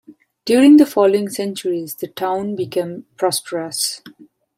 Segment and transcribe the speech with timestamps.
[0.45, 4.01] During the following centuries, the town became prosperous.